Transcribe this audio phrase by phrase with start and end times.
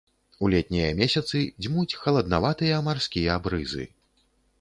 [0.45, 3.85] У летнія месяцы дзьмуць халаднаватыя марскія брызы.